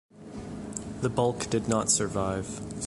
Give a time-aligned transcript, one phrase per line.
[1.01, 2.61] The bulk did not survive.